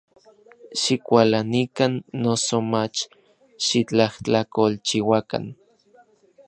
[0.81, 1.93] Xikualanikan,
[2.23, 2.97] noso mach
[3.65, 5.45] xitlajtlakolchiuakan.